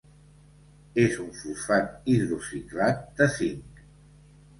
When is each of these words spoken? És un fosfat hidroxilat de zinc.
És 1.01 1.17
un 1.23 1.27
fosfat 1.41 2.09
hidroxilat 2.13 3.05
de 3.21 3.29
zinc. 3.35 3.85